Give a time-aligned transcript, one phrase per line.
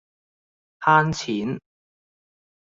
[0.79, 1.59] 慳錢